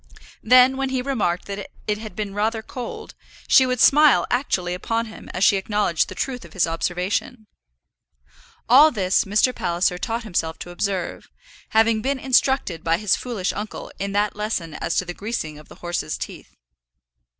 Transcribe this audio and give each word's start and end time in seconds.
Then 0.41 0.77
when 0.77 0.89
he 0.89 1.03
remarked 1.03 1.45
that 1.45 1.69
it 1.85 1.97
had 1.99 2.15
been 2.15 2.33
rather 2.33 2.63
cold, 2.63 3.13
she 3.47 3.67
would 3.67 3.79
smile 3.79 4.25
actually 4.31 4.73
upon 4.73 5.05
him 5.05 5.29
as 5.29 5.43
she 5.43 5.57
acknowledged 5.57 6.09
the 6.09 6.15
truth 6.15 6.43
of 6.43 6.53
his 6.53 6.65
observation. 6.65 7.45
All 8.67 8.89
this 8.89 9.25
Mr. 9.25 9.53
Palliser 9.53 9.99
taught 9.99 10.23
himself 10.23 10.57
to 10.57 10.71
observe, 10.71 11.29
having 11.69 12.01
been 12.01 12.17
instructed 12.17 12.83
by 12.83 12.97
his 12.97 13.15
foolish 13.15 13.53
uncle 13.53 13.91
in 13.99 14.11
that 14.13 14.35
lesson 14.35 14.73
as 14.73 14.95
to 14.95 15.05
the 15.05 15.13
greasing 15.13 15.59
of 15.59 15.67
the 15.69 15.75
horses' 15.85 16.17
teeth. 16.17 16.55